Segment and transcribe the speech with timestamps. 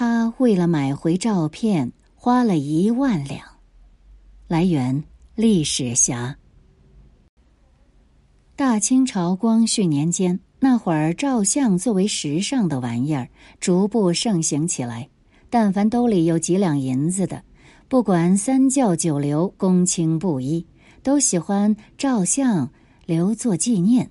[0.00, 3.44] 他为了买回照片花了一万两。
[4.46, 5.02] 来源：
[5.34, 6.38] 历史侠。
[8.54, 15.08] 大清朝光绪年间，那会儿照相作为时尚的玩意儿，逐步盛行起来。
[15.50, 17.42] 但凡兜里有几两银子的，
[17.88, 20.64] 不管三教九流、公卿布衣，
[21.02, 22.70] 都喜欢照相
[23.04, 24.08] 留作纪念。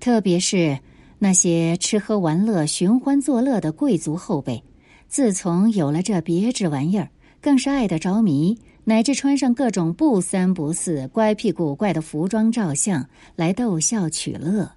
[0.00, 0.78] 特别是
[1.18, 4.62] 那些吃喝玩乐、寻欢作乐的贵族后辈，
[5.08, 7.08] 自从有了这别致玩意儿，
[7.40, 14.72] 更是爱得着迷，乃至穿上各种不三不四、乖僻古怪的服装照相来逗笑取乐。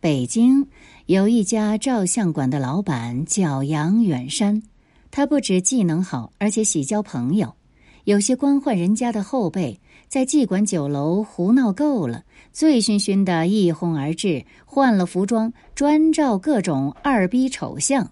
[0.00, 0.66] 北京。
[1.06, 4.62] 有一家照相馆的老板叫杨远山，
[5.10, 7.54] 他不止技能好，而且喜交朋友。
[8.04, 18.10] 有些官宦人家的后辈在妓馆酒楼胡闹够了，醉醺醺的一哄而至，换了服装，专照各种二逼丑相。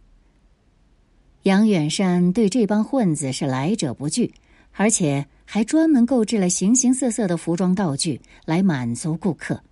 [1.47, 4.35] 杨远山对这帮混子是来者不拒，
[4.73, 9.63] 而且还专门购置了形形色色的服装道具来满足顾客。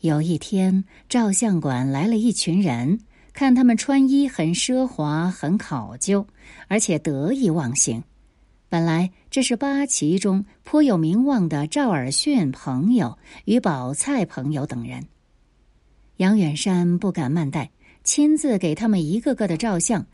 [0.00, 3.00] 有一天，照相馆来了一群人，
[3.32, 6.26] 看他们穿衣很奢华、很考究，
[6.68, 8.04] 而且得意忘形。
[8.68, 13.16] 本来这是八旗中颇有名望的赵尔巽朋友
[13.46, 15.06] 与宝菜朋友等人。
[16.18, 17.70] 杨远山不敢慢待，
[18.04, 20.04] 亲自给他们一个个的照相。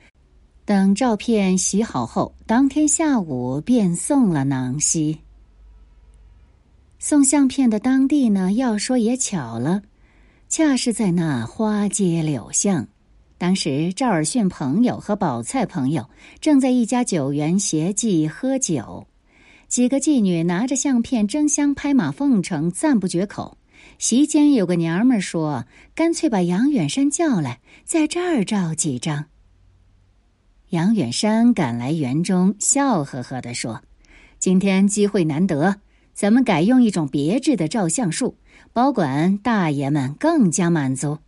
[0.66, 5.20] 等照片洗好后，当天下午便送了囊西。
[6.98, 9.82] 送相片的当地呢，要说也巧了，
[10.48, 12.88] 恰是在那花街柳巷。
[13.38, 19.06] 当时赵尔巽朋友和宝菜朋友正在一家酒园携妓喝酒，
[19.68, 23.56] 几个妓女拿着相片争相拍马奉承，赞不绝口。
[24.00, 25.64] 席间有个娘们说
[25.94, 29.26] ：“干脆把杨远山叫来，在这儿照几张。”
[30.70, 33.82] 杨远山赶来园中，笑呵呵地说
[34.40, 35.80] ：“今天机会难得。”
[36.12, 38.38] 咱们改用一种别致的照相术，
[38.72, 41.18] 保管大爷们更加满足。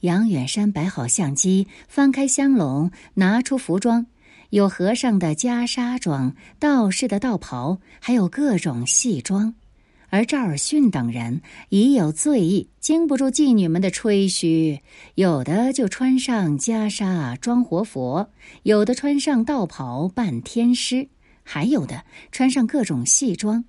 [0.00, 4.06] 杨远山摆好相机，翻开香笼，拿出服装，
[4.48, 9.54] 有和尚的袈裟装、道士的道袍，还有各种戏装。
[10.12, 11.40] 而赵尔巽等人
[11.70, 14.78] 已有醉意，经不住妓女们的吹嘘，
[15.14, 18.28] 有的就穿上袈裟装活佛，
[18.62, 21.08] 有的穿上道袍扮天师，
[21.42, 23.64] 还有的穿上各种戏装。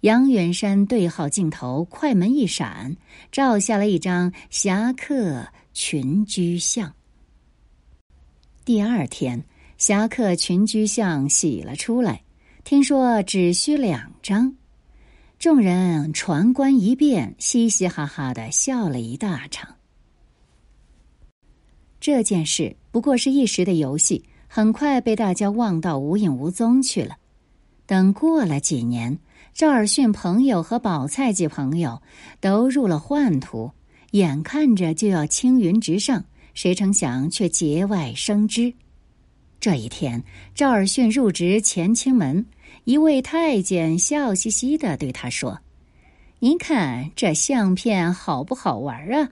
[0.00, 2.96] 杨远山对号镜头，快门一闪，
[3.30, 6.92] 照下了一张侠客群居像。
[8.64, 9.44] 第二天，
[9.78, 12.24] 侠客群居像洗了出来，
[12.64, 14.56] 听说只需两张，
[15.38, 19.76] 众人传观一遍，嘻嘻哈哈的笑了一大场。
[22.00, 27.16] 这件事不过是一时的游戏，很快被大家忘到无影无踪去了。
[27.86, 29.18] 等过了几年。
[29.52, 32.02] 赵尔巽朋友和宝菜记朋友
[32.40, 33.70] 都入了宦途，
[34.10, 36.24] 眼看着就要青云直上，
[36.54, 38.74] 谁成想却节外生枝。
[39.60, 40.24] 这一天，
[40.56, 42.44] 赵尔巽入职乾清门，
[42.84, 45.60] 一位太监笑嘻嘻的对他说
[46.40, 49.30] ：“您看这相片好不好玩啊？”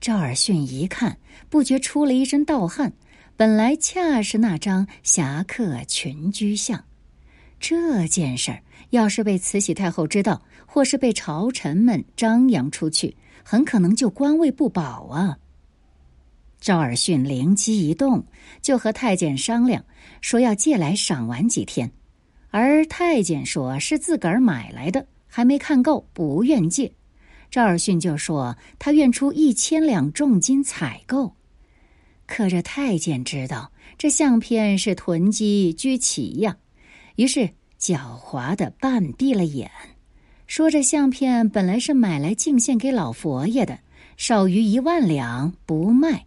[0.00, 1.18] 赵尔巽一看，
[1.50, 2.92] 不觉出了一身盗汗。
[3.36, 6.84] 本来恰是那张侠客群居像，
[7.58, 8.62] 这件事儿。
[8.90, 15.38] 要是被慈禧太后知道，或是被朝臣们张扬出去，很可能就官位不保啊。
[16.60, 18.24] 赵尔巽灵机一动，
[18.62, 19.84] 就和太监商量，
[20.20, 21.90] 说要借来赏玩几天。
[22.56, 26.92] 而太监说是自个儿买来的，还没看够，不愿借。
[27.50, 31.34] 赵尔巽就说他愿出一千两重金采购。
[32.26, 36.56] 可这太监知道这相片是囤积居奇呀，
[37.16, 37.50] 于是。
[37.76, 39.70] 狡猾的半闭了眼，
[40.46, 43.78] 说：“这相片本来是买来敬献给老佛爷的，
[44.16, 46.24] 少于一万两不卖。”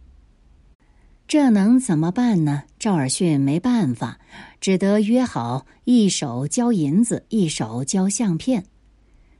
[1.26, 2.62] 这能怎么办呢？
[2.78, 4.20] 赵尔巽没办法，
[4.60, 8.64] 只得约好一手交银子，一手交相片。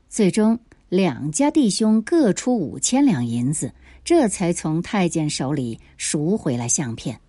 [0.09, 3.73] 最终，两家弟兄各出五千两银子，
[4.03, 7.19] 这才从太监手里赎回了相片。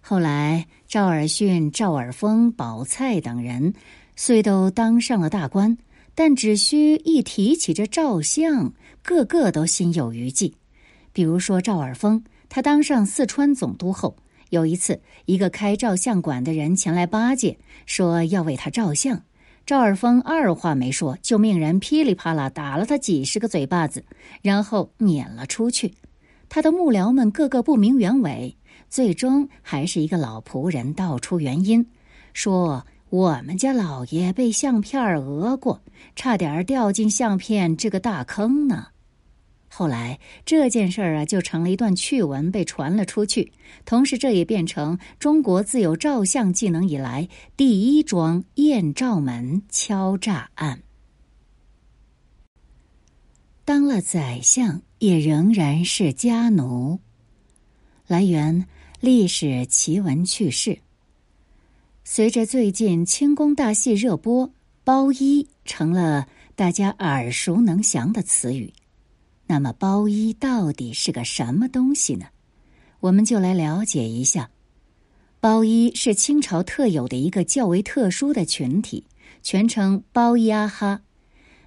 [0.00, 3.74] 后来，赵尔巽、赵尔丰、宝菜等人。
[4.16, 5.78] 虽都当上了大官，
[6.14, 10.54] 但只需一提起这照相，个个都心有余悸。
[11.14, 14.14] 比如说赵尔丰，他当上四川总督后，
[14.50, 19.22] 有一次，一个开照相馆的人前来巴结，说要为他照相。
[19.64, 24.04] 赵尔丰二话没说，就命人噼里啪啦打了他几十个嘴巴子，
[24.42, 25.94] 然后撵了出去。
[26.48, 28.56] 他的幕僚们个个不明原委，
[28.88, 31.86] 最终还是一个老仆人道出原因，
[32.32, 35.80] 说我们家老爷被相片讹过，
[36.16, 38.88] 差点掉进相片这个大坑呢。
[39.72, 43.52] 后来这件事儿啊，就成了一段趣闻，被传了出去。
[43.84, 50.82] 同时，这也变成中国自有照相技能以来第一桩艳照门敲诈案。
[53.64, 56.98] 当了宰相，也仍然是家奴。
[58.08, 58.66] 来源：
[58.98, 60.80] 历史奇闻趣事。
[62.02, 64.52] 随着最近清宫大戏热播，
[64.82, 66.26] 包衣成了
[66.56, 68.72] 大家耳熟能详的词语。
[69.50, 72.26] 那么，包衣到底是个什么东西呢？
[73.00, 74.48] 我们就来了解一下。
[75.40, 79.08] 包衣是清朝特有的一个较为特殊的群体，
[79.42, 81.00] 全称包衣阿哈，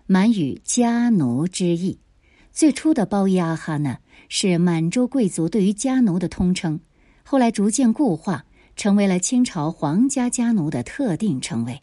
[0.05, 1.99] 满语家奴之意。
[2.53, 3.97] 最初的包衣阿哈呢，
[4.29, 6.79] 是满洲贵族对于家奴的通称，
[7.25, 8.45] 后来逐渐固化，
[8.77, 11.81] 成为了清朝皇家家奴的特定称谓。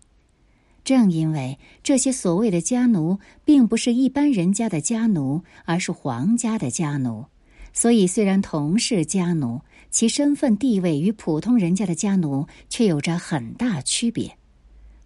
[0.90, 7.26] 正因为这些所谓的家奴并不是一般人家的家奴，而是皇家的家奴，
[7.72, 9.60] 所以虽然同是家奴，
[9.92, 14.36] 其身份地位与普通人家的家奴却有着很大区别。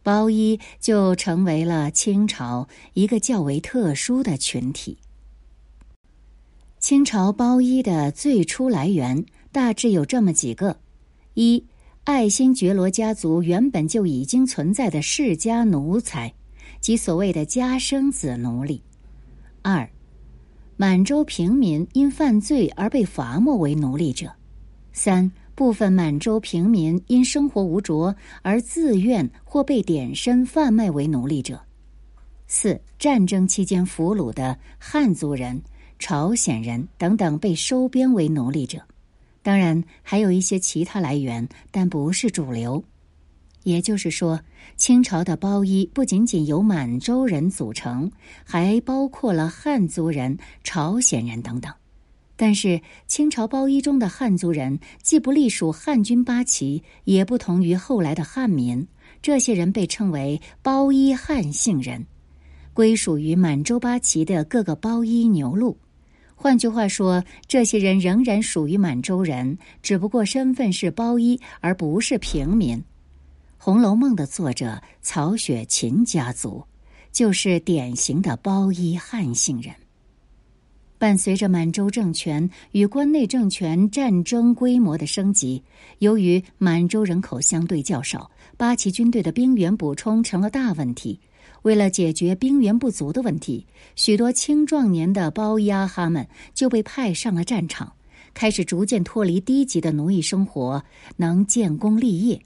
[0.02, 4.96] 包衣就成为了清朝一个较为特殊的群体。
[6.78, 10.78] 清朝包衣的最初来源大致有这么几个：
[11.34, 11.62] 一。
[12.04, 16.30] 爱新觉罗家族原本就已经存在的世家奴才，
[16.78, 18.78] 即所谓的家生子奴隶；
[19.62, 19.88] 二，
[20.76, 24.28] 满洲平民因犯罪而被罚没为奴隶者；
[24.92, 31.56] 三，部分满洲平民因生活无着而自愿或被点身贩卖为奴隶者；
[32.46, 35.58] 四，战争期间俘虏的汉族人、
[35.98, 38.78] 朝鲜人等等被收编为奴隶者。
[39.44, 42.82] 当然，还有一些其他来源，但不是主流。
[43.62, 44.40] 也就是说，
[44.78, 48.10] 清朝的包衣不仅仅由满洲人组成，
[48.42, 51.70] 还包括了汉族人、朝鲜人等等。
[52.36, 58.88] 但是，清朝包衣中的汉族人既不隶属汉军八旗，也不同于后来的汉民。
[59.20, 62.06] 这些人被称为包衣汉姓人，
[62.72, 65.76] 归属于满洲八旗的各个包衣牛录。
[66.34, 72.76] 换句话说，这些人仍然属于满洲人，只不过身份是包衣，而不是平民。
[73.56, 76.62] 《红楼梦》的作者曹雪芹家族
[77.12, 79.74] 就是典型的包衣汉姓人。
[80.98, 85.62] 伴随着满洲政权与关内政权战争规模的升级，
[85.98, 91.18] 由于满洲人口相对较少，八旗军队的兵员补充成了大问题。
[91.62, 97.92] 为了解决兵源不足的问题，许多青壮年的包衣阿哈们就被派上了战场，
[98.34, 100.84] 开始逐渐脱离低级的奴役生活，
[101.16, 102.40] 能建功立业。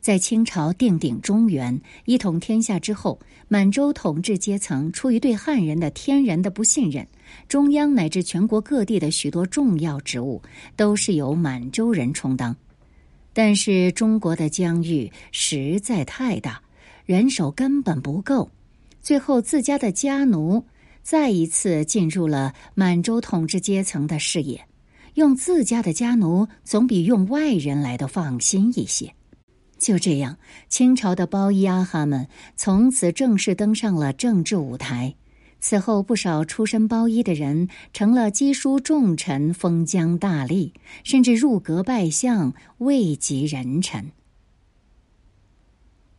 [0.00, 7.08] 在清朝定鼎中原、一统天下之后，满洲统治阶层出于对汉人的天然的不信任，
[7.48, 10.42] 中央乃至全国各地的许多重要职务
[10.76, 12.54] 都是由满洲人充当。
[13.32, 16.60] 但是中国的疆域实在太大。
[17.04, 18.50] 人手根本不够，
[19.02, 20.64] 最后自家的家奴
[21.02, 24.66] 再一次进入了满洲统治阶层的视野。
[25.14, 29.14] 用自家的家奴总比用外人来的放心一些。
[29.78, 30.38] 就这样，
[30.68, 32.26] 清朝的包衣阿哈们
[32.56, 35.14] 从此正式登上了政治舞台。
[35.60, 40.72] 此后，不少出身包衣的人成了机书重臣，封疆大吏，
[41.04, 44.10] 甚至入阁拜相，位极人臣。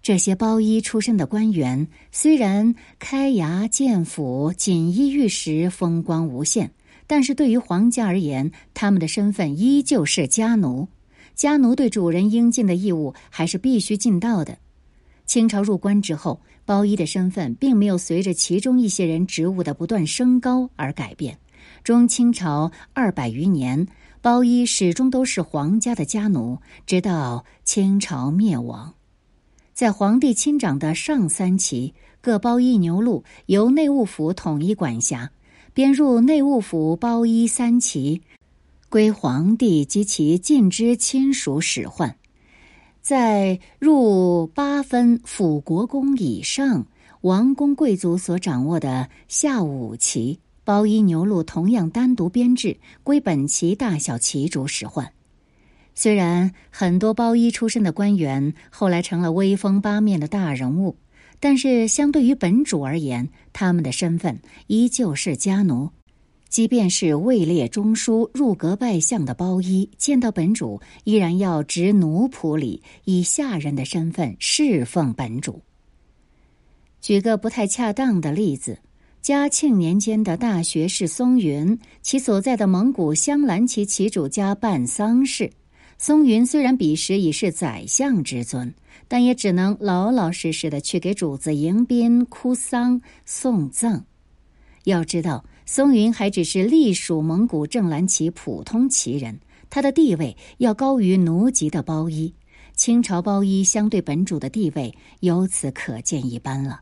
[0.05, 6.69] 这些包衣出身的官员，虽然开衙建府、锦衣玉食、风光无限，
[7.07, 10.87] 但是对于皇家而言，他们的身份依旧是家奴。
[11.33, 14.55] 家奴对主人应尽的义务还是必须尽到的。
[15.25, 21.35] 清朝入关之后，包衣的身份并没有随着其中一些人职务的不断升高而改变。
[21.83, 23.87] 中清朝二百余年，
[24.21, 28.93] 包衣始终都是皇家的家奴，直到清朝灭亡。
[29.75, 35.29] 在皇帝亲掌的上三旗，各包衣牛录由内务府统一管辖，
[35.73, 38.21] 编入内务府包衣三旗，
[38.87, 42.15] 归皇帝及其近支亲属使唤。
[43.01, 46.87] 在入八分辅国公以上，
[47.19, 55.11] 王公贵族所掌握的下五旗包衣牛录同样单独编制，归本旗大小旗主使唤。
[55.95, 60.97] 虽然很多包衣出身的官员后来成了威风八面的大人物，
[61.39, 65.89] 但是相对于本主而言，他们的身份依旧是家奴。
[66.47, 75.61] 即便是位列中书、入阁拜相的包衣，见到本主依然要执奴仆礼，以下人的身份侍奉本主。
[77.01, 78.79] 举个不太恰当的例子，
[79.21, 85.51] 嘉庆年间的大学士松云，其所在的蒙古镶蓝旗旗主家办丧事，
[85.97, 88.73] 松云虽然彼时已是宰相之尊，
[89.07, 94.05] 但也只能老老实实的去给主子迎宾、哭丧、送葬。
[94.83, 95.45] 要知道。
[95.67, 102.31] 松云还只是隶属蒙古正蓝旗普通旗人，他的地位要高于奴籍的包衣。
[102.75, 106.81] 清朝包衣相对本主的地位，由此可见一斑了。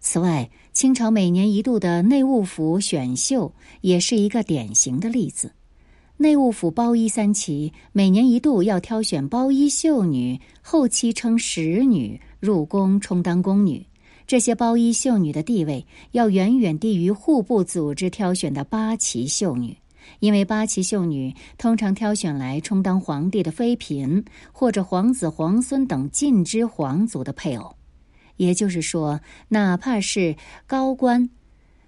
[0.00, 5.52] 此外，清朝每年一度的内务府选秀也是一个典型的例子。
[6.18, 13.84] 内务府包衣三旗每年一度要挑选包衣秀女，后期称使女入宫充当宫女。
[14.24, 19.76] 这些包衣秀女的地位要远远低于户部组织挑选的八旗秀女，
[20.20, 27.74] 因为八旗秀女通常挑选来充当皇帝的妃嫔或者皇子、皇孙等近支皇族的配偶。
[28.36, 31.28] 也就是说，哪怕是高官、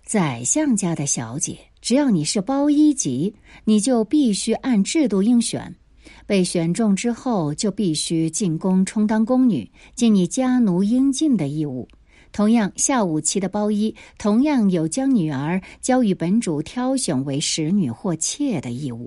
[0.05, 5.77] 宰相家的小姐，只要你是包衣级，你就必须按制度应选。
[6.25, 11.87] 被选中之后，就必须进宫充当宫女，尽你家奴应尽的义务。
[12.33, 19.07] 同样，下五旗的包衣同样有将女儿交与本主挑选为使女或妾的义务。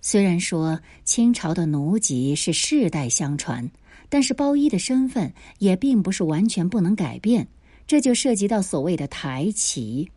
[0.00, 3.70] 虽然说清朝的奴籍是世代相传，
[4.08, 7.46] 但是包衣的身份也并不是完全不能改变。
[7.86, 10.10] 这就涉及到所谓的台旗。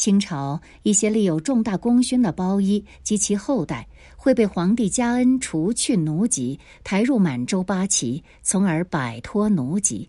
[0.00, 10.08] 清朝一些立有重大功勋的包衣及其后代会被皇帝加恩除去奴籍，抬入满洲八旗，从而摆脱奴籍。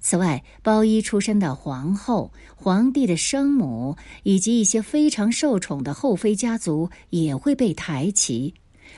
[0.00, 8.54] 此外，包衣出身的皇后、皇帝的生母以及一些非常受宠的后妃家族也会被抬旗，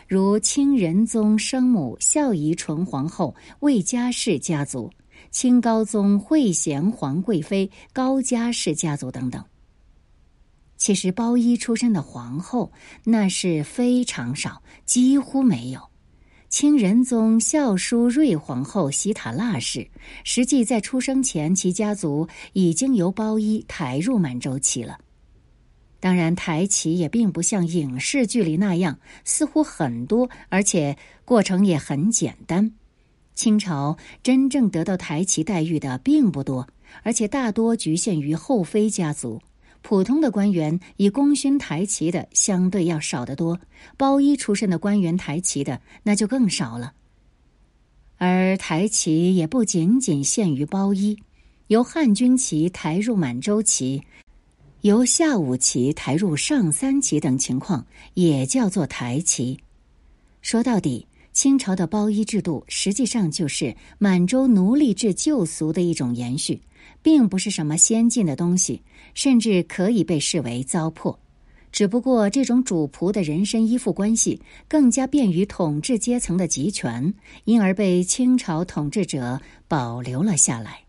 [0.07, 4.89] 如清仁宗生母孝仪纯皇后魏家氏家族、
[5.33, 9.45] 清高宗惠贤皇贵妃高家氏家族等等。
[10.81, 12.73] 其实，包衣出身的皇后
[13.05, 15.91] 那是非常少，几乎没有。
[16.49, 19.91] 清仁宗孝淑睿皇后西塔腊氏，
[20.25, 24.99] 实际在出生前，其家族已经由包衣抬入满洲旗了。
[26.01, 30.97] 当然，抬旗也并不像影视剧里那样，似乎很多，而且
[31.27, 32.73] 过程也很简单。
[33.35, 36.67] 清朝真正得到抬旗待遇的并不多，
[37.03, 39.43] 而且大多局限于后妃家族。
[39.83, 43.59] 普通的官员以功勋抬旗的相对要少得多，
[43.97, 46.93] 包衣出身的官员抬旗的那就更少了。
[48.19, 51.17] 而抬旗也不仅仅限于包衣，
[51.69, 54.03] 由汉军旗抬入满洲旗，
[54.83, 59.59] 由下五旗抬入上三旗等情况也叫做抬旗。
[60.43, 66.61] 说到底，清朝的包衣制度实际上就是满洲奴隶制旧俗的一种延续。
[67.03, 68.83] 并不是什么先进的东西，
[69.15, 71.17] 甚至可以被视为糟粕。
[71.73, 80.81] 只不过这种主仆的人身依附关系更加便于统治阶层的集权，因而被清朝统治者保留了下来。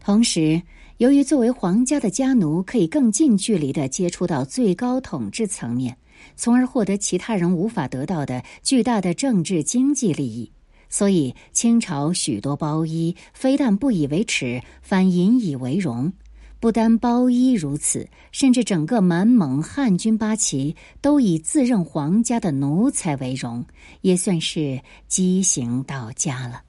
[0.00, 0.60] 同时，
[0.96, 5.96] 由于作为皇家的家奴可以更近距离的接触到最高统治层面，
[6.34, 10.50] 从而获得其他人无法得到的巨大的政治经济利益。
[10.92, 16.12] 所以，清朝许多包衣非但不以为耻，反引以为荣。
[16.60, 23.64] 不单包衣如此，甚至整个满蒙汉军八旗都以自认皇家的奴才为荣，
[24.02, 26.62] 也算是畸形到家了。